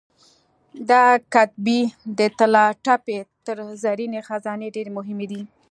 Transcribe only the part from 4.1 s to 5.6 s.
خزانې ډېرې مهمې دي.